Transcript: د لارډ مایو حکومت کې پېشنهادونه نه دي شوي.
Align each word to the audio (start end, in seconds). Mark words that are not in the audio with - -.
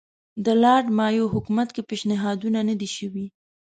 د 0.45 0.47
لارډ 0.63 0.85
مایو 0.97 1.31
حکومت 1.33 1.69
کې 1.75 1.81
پېشنهادونه 1.89 2.59
نه 2.69 2.75
دي 2.79 2.89
شوي. 2.97 3.25